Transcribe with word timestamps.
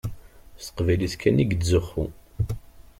S 0.59 0.63
teqbaylit 0.67 1.13
kan 1.21 1.41
i 1.43 1.45
yettzuxxu. 1.49 2.05